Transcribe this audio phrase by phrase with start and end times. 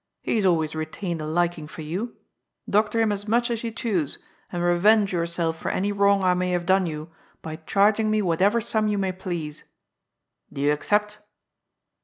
[0.23, 2.15] He has always retained a liking for you.
[2.67, 4.17] Doctor him as much as you choose,
[4.51, 7.11] and reyenge yourself for any wrong I may haye done you
[7.43, 9.63] by charging me whateyer sum you may please.
[10.51, 11.19] Do you accept